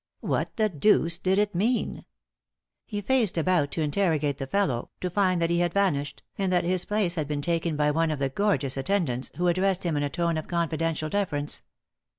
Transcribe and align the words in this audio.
What 0.21 0.55
the 0.55 0.67
deuce 0.67 1.19
did 1.19 1.37
it 1.37 1.53
mean? 1.53 2.05
He 2.87 3.01
faced 3.01 3.37
about 3.37 3.69
to 3.73 3.83
interrogate 3.83 4.39
the 4.39 4.47
fellow, 4.47 4.89
to 4.99 5.11
find 5.11 5.39
that 5.39 5.51
he 5.51 5.59
had 5.59 5.73
vanished, 5.75 6.23
and 6.39 6.51
that 6.51 6.63
his 6.63 6.85
place 6.85 7.13
had 7.13 7.27
been 7.27 7.43
taken 7.43 7.75
by 7.75 7.91
one 7.91 8.09
of 8.09 8.17
the 8.17 8.29
gorgeous 8.29 8.77
attendants, 8.77 9.29
who 9.35 9.47
addressed 9.47 9.83
him 9.85 9.95
in 9.95 10.01
a 10.01 10.09
tone 10.09 10.37
of 10.37 10.47
confidential 10.47 11.07
deference. 11.07 11.61